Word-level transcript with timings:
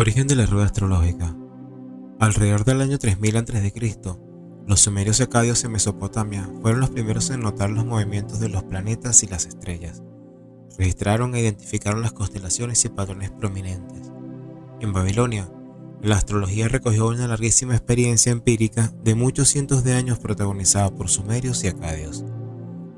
Origen 0.00 0.28
de 0.28 0.36
la 0.36 0.46
rueda 0.46 0.66
astrológica. 0.66 1.34
Alrededor 2.20 2.64
del 2.64 2.82
año 2.82 3.00
3000 3.00 3.36
a.C., 3.38 3.92
los 4.64 4.78
sumerios 4.78 5.18
y 5.18 5.24
acadios 5.24 5.64
en 5.64 5.72
Mesopotamia 5.72 6.48
fueron 6.62 6.80
los 6.80 6.90
primeros 6.90 7.30
en 7.30 7.40
notar 7.40 7.70
los 7.70 7.84
movimientos 7.84 8.38
de 8.38 8.48
los 8.48 8.62
planetas 8.62 9.24
y 9.24 9.26
las 9.26 9.46
estrellas. 9.46 10.00
Registraron 10.78 11.34
e 11.34 11.40
identificaron 11.40 12.00
las 12.00 12.12
constelaciones 12.12 12.84
y 12.84 12.90
patrones 12.90 13.32
prominentes. 13.32 14.12
En 14.78 14.92
Babilonia, 14.92 15.50
la 16.00 16.14
astrología 16.14 16.68
recogió 16.68 17.08
una 17.08 17.26
larguísima 17.26 17.74
experiencia 17.74 18.30
empírica 18.30 18.92
de 19.02 19.16
muchos 19.16 19.48
cientos 19.48 19.82
de 19.82 19.94
años 19.94 20.20
protagonizada 20.20 20.94
por 20.94 21.08
sumerios 21.08 21.64
y 21.64 21.66
acadios. 21.66 22.24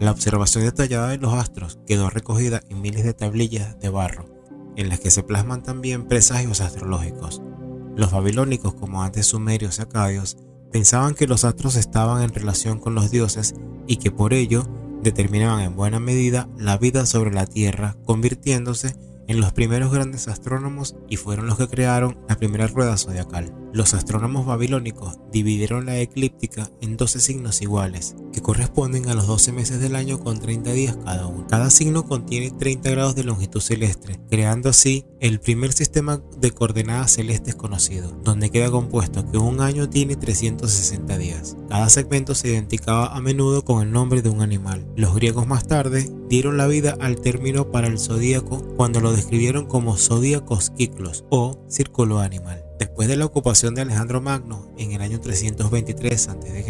La 0.00 0.12
observación 0.12 0.64
detallada 0.64 1.08
de 1.08 1.18
los 1.18 1.34
astros 1.34 1.78
quedó 1.86 2.08
recogida 2.08 2.62
en 2.70 2.80
miles 2.80 3.04
de 3.04 3.12
tablillas 3.12 3.78
de 3.80 3.90
barro 3.90 4.35
en 4.76 4.88
las 4.88 5.00
que 5.00 5.10
se 5.10 5.22
plasman 5.22 5.62
también 5.62 6.06
presagios 6.06 6.60
astrológicos. 6.60 7.42
Los 7.96 8.12
babilónicos, 8.12 8.74
como 8.74 9.02
antes 9.02 9.26
sumerios 9.26 9.78
y 9.78 9.82
acadios, 9.82 10.36
pensaban 10.70 11.14
que 11.14 11.26
los 11.26 11.44
astros 11.44 11.76
estaban 11.76 12.22
en 12.22 12.32
relación 12.32 12.78
con 12.78 12.94
los 12.94 13.10
dioses 13.10 13.54
y 13.86 13.96
que 13.96 14.10
por 14.10 14.34
ello 14.34 14.68
determinaban 15.02 15.60
en 15.60 15.76
buena 15.76 16.00
medida 16.00 16.48
la 16.58 16.76
vida 16.78 17.06
sobre 17.06 17.32
la 17.32 17.46
tierra, 17.46 17.96
convirtiéndose 18.04 18.96
en 19.28 19.40
los 19.40 19.52
primeros 19.52 19.92
grandes 19.92 20.28
astrónomos 20.28 20.96
y 21.08 21.16
fueron 21.16 21.46
los 21.46 21.58
que 21.58 21.68
crearon 21.68 22.18
la 22.28 22.36
primera 22.36 22.66
rueda 22.66 22.96
zodiacal. 22.96 23.52
Los 23.76 23.92
astrónomos 23.92 24.46
babilónicos 24.46 25.18
dividieron 25.30 25.84
la 25.84 25.98
eclíptica 25.98 26.70
en 26.80 26.96
12 26.96 27.20
signos 27.20 27.60
iguales, 27.60 28.16
que 28.32 28.40
corresponden 28.40 29.10
a 29.10 29.14
los 29.14 29.26
12 29.26 29.52
meses 29.52 29.80
del 29.80 29.96
año 29.96 30.18
con 30.18 30.40
30 30.40 30.72
días 30.72 30.96
cada 31.04 31.26
uno. 31.26 31.46
Cada 31.46 31.68
signo 31.68 32.06
contiene 32.06 32.50
30 32.52 32.88
grados 32.88 33.14
de 33.16 33.24
longitud 33.24 33.60
celeste, 33.60 34.18
creando 34.30 34.70
así 34.70 35.04
el 35.20 35.40
primer 35.40 35.74
sistema 35.74 36.22
de 36.38 36.52
coordenadas 36.52 37.12
celestes 37.12 37.54
conocido, 37.54 38.18
donde 38.24 38.48
queda 38.48 38.70
compuesto 38.70 39.30
que 39.30 39.36
un 39.36 39.60
año 39.60 39.90
tiene 39.90 40.16
360 40.16 41.18
días. 41.18 41.58
Cada 41.68 41.90
segmento 41.90 42.34
se 42.34 42.48
identificaba 42.48 43.14
a 43.14 43.20
menudo 43.20 43.62
con 43.62 43.82
el 43.82 43.92
nombre 43.92 44.22
de 44.22 44.30
un 44.30 44.40
animal. 44.40 44.86
Los 44.96 45.14
griegos 45.14 45.46
más 45.46 45.66
tarde 45.66 46.10
dieron 46.30 46.56
la 46.56 46.66
vida 46.66 46.96
al 46.98 47.20
término 47.20 47.70
para 47.70 47.88
el 47.88 47.98
zodíaco 47.98 48.62
cuando 48.78 49.02
lo 49.02 49.12
describieron 49.12 49.66
como 49.66 49.98
zodíacos 49.98 50.70
kiklos 50.70 51.26
o 51.28 51.62
círculo 51.68 52.20
animal. 52.20 52.65
Después 52.96 53.10
de 53.10 53.18
la 53.18 53.26
ocupación 53.26 53.74
de 53.74 53.82
Alejandro 53.82 54.22
Magno 54.22 54.72
en 54.78 54.92
el 54.92 55.02
año 55.02 55.20
323 55.20 56.28
a.C., 56.28 56.64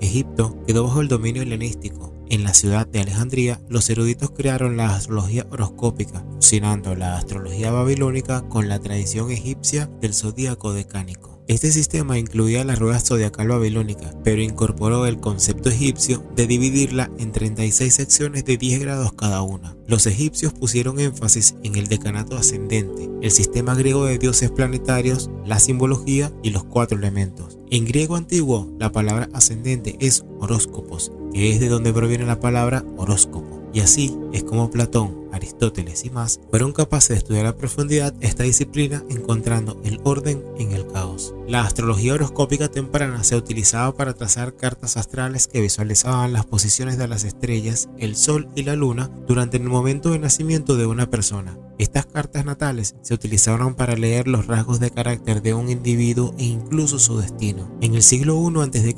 Egipto 0.00 0.58
quedó 0.66 0.82
bajo 0.82 1.00
el 1.00 1.06
dominio 1.06 1.42
helenístico. 1.42 2.12
En 2.28 2.42
la 2.42 2.54
ciudad 2.54 2.88
de 2.88 2.98
Alejandría, 2.98 3.60
los 3.68 3.88
eruditos 3.88 4.32
crearon 4.32 4.76
la 4.76 4.96
astrología 4.96 5.46
horoscópica, 5.48 6.24
fusionando 6.34 6.96
la 6.96 7.16
astrología 7.16 7.70
babilónica 7.70 8.48
con 8.48 8.68
la 8.68 8.80
tradición 8.80 9.30
egipcia 9.30 9.88
del 10.00 10.12
zodíaco 10.12 10.72
decánico. 10.72 11.39
Este 11.50 11.72
sistema 11.72 12.16
incluía 12.16 12.64
la 12.64 12.76
rueda 12.76 13.00
zodiacal 13.00 13.48
babilónica, 13.48 14.14
pero 14.22 14.40
incorporó 14.40 15.06
el 15.06 15.18
concepto 15.18 15.68
egipcio 15.68 16.22
de 16.36 16.46
dividirla 16.46 17.10
en 17.18 17.32
36 17.32 17.92
secciones 17.92 18.44
de 18.44 18.56
10 18.56 18.78
grados 18.78 19.12
cada 19.14 19.42
una. 19.42 19.76
Los 19.88 20.06
egipcios 20.06 20.52
pusieron 20.52 21.00
énfasis 21.00 21.56
en 21.64 21.74
el 21.74 21.88
decanato 21.88 22.36
ascendente, 22.36 23.10
el 23.20 23.32
sistema 23.32 23.74
griego 23.74 24.04
de 24.04 24.18
dioses 24.18 24.52
planetarios, 24.52 25.28
la 25.44 25.58
simbología 25.58 26.32
y 26.44 26.50
los 26.50 26.62
cuatro 26.62 26.96
elementos. 26.96 27.58
En 27.68 27.84
griego 27.84 28.14
antiguo, 28.14 28.72
la 28.78 28.92
palabra 28.92 29.28
ascendente 29.32 29.96
es 29.98 30.24
horóscopos, 30.38 31.10
que 31.34 31.50
es 31.50 31.58
de 31.58 31.68
donde 31.68 31.92
proviene 31.92 32.26
la 32.26 32.38
palabra 32.38 32.84
horóscopo. 32.96 33.60
Y 33.74 33.80
así 33.80 34.16
es 34.32 34.44
como 34.44 34.70
Platón, 34.70 35.19
Aristóteles 35.32 36.04
y 36.04 36.10
más 36.10 36.40
fueron 36.50 36.72
capaces 36.72 37.08
de 37.10 37.16
estudiar 37.16 37.46
a 37.46 37.56
profundidad 37.56 38.14
esta 38.20 38.42
disciplina 38.42 39.04
encontrando 39.08 39.80
el 39.84 40.00
orden 40.04 40.44
en 40.58 40.72
el 40.72 40.86
caos. 40.86 41.34
La 41.48 41.62
astrología 41.62 42.14
horoscópica 42.14 42.68
temprana 42.68 43.24
se 43.24 43.36
utilizaba 43.36 43.94
para 43.94 44.14
trazar 44.14 44.54
cartas 44.54 44.96
astrales 44.96 45.46
que 45.46 45.60
visualizaban 45.60 46.32
las 46.32 46.46
posiciones 46.46 46.98
de 46.98 47.08
las 47.08 47.24
estrellas, 47.24 47.88
el 47.98 48.16
sol 48.16 48.48
y 48.54 48.62
la 48.62 48.76
luna 48.76 49.10
durante 49.26 49.56
el 49.56 49.64
momento 49.64 50.10
de 50.10 50.18
nacimiento 50.18 50.76
de 50.76 50.86
una 50.86 51.10
persona. 51.10 51.58
Estas 51.80 52.04
cartas 52.04 52.44
natales 52.44 52.94
se 53.00 53.14
utilizaron 53.14 53.74
para 53.74 53.96
leer 53.96 54.28
los 54.28 54.46
rasgos 54.46 54.80
de 54.80 54.90
carácter 54.90 55.40
de 55.40 55.54
un 55.54 55.70
individuo 55.70 56.34
e 56.36 56.44
incluso 56.44 56.98
su 56.98 57.16
destino. 57.16 57.74
En 57.80 57.94
el 57.94 58.02
siglo 58.02 58.36
I 58.36 58.60
a.C. 58.60 58.94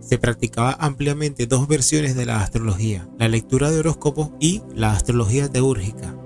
se 0.00 0.18
practicaba 0.18 0.76
ampliamente 0.78 1.48
dos 1.48 1.66
versiones 1.66 2.14
de 2.14 2.26
la 2.26 2.40
astrología, 2.40 3.08
la 3.18 3.26
lectura 3.26 3.72
de 3.72 3.80
horóscopos 3.80 4.30
y 4.38 4.62
la 4.76 4.92
astrología 4.92 5.48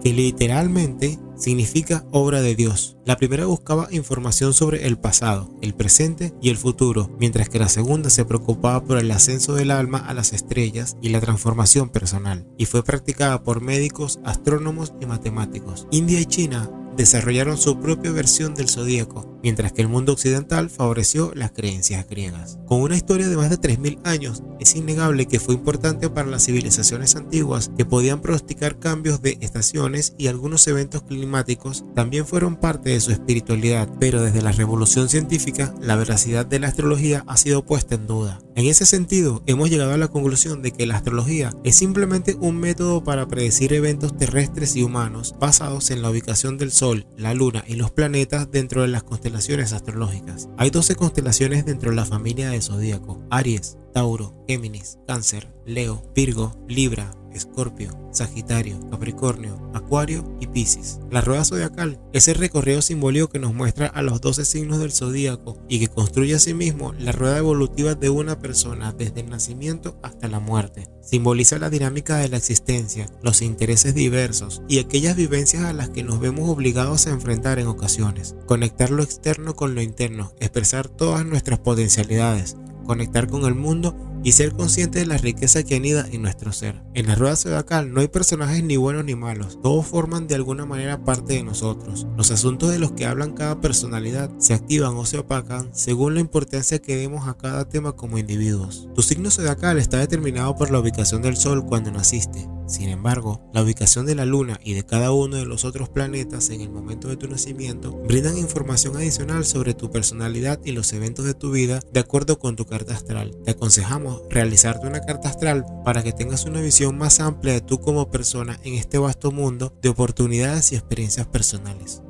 que 0.03 0.13
literalmente 0.13 1.19
significa 1.37 2.05
obra 2.11 2.41
de 2.41 2.55
Dios. 2.55 2.97
La 3.05 3.17
primera 3.17 3.47
buscaba 3.47 3.89
información 3.91 4.55
sobre 4.55 4.87
el 4.87 4.99
pasado, 4.99 5.55
el 5.61 5.75
presente 5.75 6.33
y 6.41 6.51
el 6.51 6.57
futuro, 6.57 7.11
mientras 7.19 7.49
que 7.49 7.59
la 7.59 7.69
segunda 7.69 8.11
se 8.11 8.25
preocupaba 8.25 8.85
por 8.85 8.99
el 8.99 9.11
ascenso 9.11 9.55
del 9.55 9.71
alma 9.71 9.99
a 9.99 10.15
las 10.15 10.33
estrellas 10.33 10.97
y 11.03 11.11
la 11.11 11.21
transformación 11.21 11.91
personal, 11.91 12.47
y 12.57 12.67
fue 12.67 12.85
practicada 12.85 13.43
por 13.43 13.61
médicos, 13.61 14.21
astrónomos 14.25 14.93
y 15.01 15.07
matemáticos. 15.07 15.87
India 15.91 16.21
y 16.21 16.27
China 16.27 16.71
desarrollaron 16.97 17.59
su 17.59 17.79
propia 17.81 18.13
versión 18.13 18.55
del 18.55 18.69
zodíaco, 18.69 19.34
mientras 19.45 19.73
que 19.73 19.83
el 19.83 19.89
mundo 19.89 20.15
occidental 20.15 20.71
favoreció 20.71 21.31
las 21.35 21.51
creencias 21.51 22.09
griegas. 22.09 22.59
Con 22.65 22.81
una 22.81 22.97
historia 22.97 23.29
de 23.29 23.37
más 23.37 23.51
de 23.51 23.59
3.000 23.59 23.99
años, 24.05 24.43
es 24.59 24.75
innegable 24.75 25.27
que 25.27 25.39
fue 25.39 25.55
importante 25.55 26.09
para 26.09 26.31
las 26.31 26.47
civilizaciones 26.47 27.15
antiguas 27.15 27.71
que 27.77 27.85
podían 27.85 28.23
pronosticar 28.23 28.79
cambios 28.79 29.21
de 29.21 29.37
estaciones 29.43 30.15
y 30.17 30.29
algunos 30.29 30.67
eventos 30.67 31.03
climáticos 31.03 31.85
también 31.95 32.27
fueron 32.27 32.57
parte 32.57 32.89
de 32.89 33.01
su 33.01 33.11
espiritualidad, 33.11 33.87
pero 34.01 34.23
desde 34.23 34.41
la 34.41 34.53
revolución 34.53 35.11
científica 35.11 35.75
la 35.79 35.97
veracidad 35.97 36.47
de 36.47 36.61
la 36.61 36.69
astrología 36.69 37.23
ha 37.27 37.37
sido 37.37 37.67
puesta 37.67 37.97
en 37.97 38.07
duda. 38.07 38.41
En 38.57 38.65
ese 38.65 38.87
sentido, 38.87 39.43
hemos 39.47 39.69
llegado 39.69 39.93
a 39.93 39.99
la 39.99 40.09
conclusión 40.09 40.63
de 40.63 40.71
que 40.71 40.87
la 40.87 40.97
astrología 40.97 41.53
es 41.65 41.77
simplemente 41.77 42.35
un 42.41 42.59
método 42.59 43.05
para 43.05 43.29
predecir 43.29 43.75
eventos 43.75 44.17
terrestres 44.17 44.75
y 44.77 44.83
humanos 44.83 45.35
basados 45.39 45.91
en 45.91 46.01
la 46.01 46.09
ubicación 46.09 46.57
del 46.57 46.73
Sol 46.73 47.07
la 47.19 47.35
Luna 47.35 47.63
y 47.67 47.75
los 47.75 47.91
planetas 47.91 48.51
dentro 48.51 48.83
de 48.83 48.89
las 48.89 49.03
constelaciones 49.03 49.34
astrológicas. 49.73 50.49
Hay 50.57 50.71
12 50.71 50.97
constelaciones 50.97 51.67
dentro 51.67 51.91
de 51.91 51.97
la 51.97 52.05
familia 52.05 52.51
del 52.51 52.63
zodíaco: 52.63 53.23
Aries, 53.31 53.79
Tauro, 53.93 54.35
Géminis, 54.47 54.99
Cáncer, 55.07 55.53
Leo, 55.67 56.03
Virgo, 56.15 56.53
Libra, 56.69 57.11
Escorpio, 57.35 57.91
Sagitario, 58.13 58.79
Capricornio, 58.91 59.71
Acuario 59.75 60.25
y 60.41 60.47
Piscis. 60.47 61.01
La 61.11 61.21
rueda 61.21 61.45
zodiacal 61.45 62.01
es 62.13 62.29
el 62.29 62.37
recorrido 62.37 62.83
simbólico 62.83 63.29
que 63.29 63.39
nos 63.39 63.55
muestra 63.55 63.87
a 63.87 64.03
los 64.03 64.21
12 64.21 64.45
signos 64.45 64.79
del 64.79 64.93
zodíaco 64.93 65.59
y 65.69 65.81
que 65.81 65.89
construye 65.89 66.35
asimismo 66.35 66.93
la 66.95 67.13
rueda 67.13 67.39
evolutiva 67.39 67.95
de 67.95 68.11
una 68.11 68.39
persona 68.39 68.93
desde 68.93 69.21
el 69.21 69.31
nacimiento 69.31 69.99
hasta 70.03 70.29
la 70.29 70.41
muerte. 70.41 70.89
Simboliza 71.03 71.59
la 71.59 71.71
dinámica 71.71 72.19
de 72.19 72.29
la 72.29 72.37
existencia, 72.37 73.07
los 73.23 73.43
intereses 73.43 73.95
diversos 73.95 74.63
y 74.69 74.79
aquellas 74.79 75.17
vivencias 75.17 75.65
a 75.65 75.73
las 75.73 75.91
que 75.91 76.03
nos 76.03 76.21
vemos 76.21 76.49
obligados 76.49 77.07
a 77.07 77.11
enfrentar 77.11 77.59
en 77.59 77.67
ocasiones. 77.67 78.35
Conectar 78.47 78.91
lo 78.91 79.03
externo 79.03 79.55
con 79.55 79.75
lo 79.75 79.83
interno, 79.83 80.33
expresar 80.41 80.89
todas 80.89 81.27
nuestras 81.27 81.59
potencialidades, 81.59 82.57
conectar 82.87 83.29
con 83.29 83.45
el 83.45 83.55
mundo 83.55 83.97
y 84.25 84.33
ser 84.33 84.53
consciente 84.53 84.99
de 84.99 85.07
la 85.07 85.19
riqueza 85.19 85.63
que 85.63 85.77
anida 85.77 86.07
en 86.11 86.23
nuestro 86.23 86.53
ser. 86.53 86.83
En 86.95 87.07
la 87.07 87.15
rueda 87.15 87.37
zodiacal 87.37 87.93
no 87.93 88.01
hay 88.01 88.09
personajes 88.09 88.65
ni 88.65 88.77
buenos 88.77 89.05
ni 89.05 89.15
malos, 89.15 89.61
todos 89.63 89.87
forman 89.87 90.27
de 90.27 90.35
alguna 90.35 90.67
manera 90.67 91.05
parte 91.05 91.35
de 91.35 91.45
nosotros. 91.45 92.09
Los 92.17 92.31
asuntos 92.31 92.73
de 92.73 92.79
los 92.79 92.93
que 92.93 93.07
hablan 93.07 93.35
cada 93.35 93.61
personalidad 93.61 94.31
se 94.39 94.55
activan 94.55 94.97
o 94.97 95.05
se 95.05 95.19
opacan 95.19 95.69
según 95.73 96.15
la 96.15 96.21
importancia 96.21 96.81
que 96.81 96.97
demos 96.97 97.29
a 97.29 97.37
cada 97.37 97.69
tema 97.69 97.93
como 97.93 98.19
individuos. 98.19 98.89
Tu 98.95 99.03
signo 99.03 99.31
zodiacal 99.31 99.79
está 99.79 99.99
determinado 99.99 100.57
por 100.57 100.71
la 100.71 100.81
ubicación 100.81 101.23
del 101.23 101.37
sol 101.37 101.65
cuando 101.67 101.93
naciste. 101.93 102.49
Sin 102.67 102.89
embargo, 102.89 103.43
la 103.53 103.63
ubicación 103.63 104.07
de 104.07 104.15
la 104.15 104.25
Luna 104.25 104.59
y 104.65 104.75
de 104.75 104.85
cada 104.85 105.13
uno 105.13 105.37
de 105.37 105.45
los 105.45 105.65
otros 105.65 105.89
planetas 105.89 106.51
en 106.51 106.61
el 106.61 106.71
momento 106.71 107.09
de 107.09 107.17
tu 107.17 107.29
nacimiento 107.29 107.93
brindan 107.93 108.39
información 108.39 108.97
adicional 108.97 109.45
sobre 109.45 109.75
tu 109.75 109.91
personalidad 109.91 110.61
y 110.65 110.73
los 110.73 110.93
eventos 110.93 111.25
de 111.25 111.35
tu 111.35 111.51
vida 111.51 111.81
de 111.93 112.01
acuerdo 112.01 112.39
con 112.39 112.57
tu 112.57 112.67
carta 112.67 112.95
astral. 112.95 113.37
Te 113.45 113.53
aconsejamos 113.53 114.23
realizarte 114.31 114.87
una 114.87 115.01
carta 115.01 115.29
astral 115.29 115.67
para 115.85 116.03
que 116.03 116.13
tengas 116.13 116.45
una 116.45 116.61
visión 116.61 116.97
más 116.97 117.21
amplia 117.21 117.55
de 117.55 117.61
tú 117.61 117.81
como 117.81 118.11
persona 118.11 118.59
en 118.65 118.75
este 118.75 118.99
vasto 118.99 119.31
mundo 119.31 119.75
de 119.83 119.89
oportunidades 119.89 120.73
y 120.73 120.77
experiencias 120.77 121.27
personales. 121.27 122.04